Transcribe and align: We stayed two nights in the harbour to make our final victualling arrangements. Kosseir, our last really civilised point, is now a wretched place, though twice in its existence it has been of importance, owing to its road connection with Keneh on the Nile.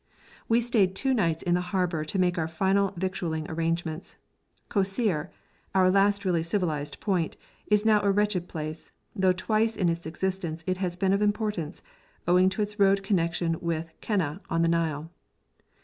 We 0.49 0.61
stayed 0.61 0.95
two 0.95 1.13
nights 1.13 1.43
in 1.43 1.53
the 1.53 1.61
harbour 1.61 2.03
to 2.05 2.17
make 2.17 2.39
our 2.39 2.47
final 2.47 2.91
victualling 2.97 3.45
arrangements. 3.51 4.17
Kosseir, 4.67 5.29
our 5.75 5.91
last 5.91 6.25
really 6.25 6.41
civilised 6.41 6.99
point, 6.99 7.37
is 7.67 7.85
now 7.85 8.01
a 8.01 8.09
wretched 8.09 8.47
place, 8.47 8.91
though 9.15 9.31
twice 9.31 9.75
in 9.77 9.89
its 9.89 10.07
existence 10.07 10.63
it 10.65 10.77
has 10.77 10.95
been 10.95 11.13
of 11.13 11.21
importance, 11.21 11.83
owing 12.27 12.49
to 12.49 12.63
its 12.63 12.79
road 12.79 13.03
connection 13.03 13.57
with 13.61 13.93
Keneh 14.01 14.39
on 14.49 14.63
the 14.63 14.67
Nile. 14.69 15.11